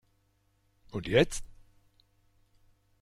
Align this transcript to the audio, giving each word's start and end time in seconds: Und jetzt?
Und 0.89 1.05
jetzt? 1.07 1.45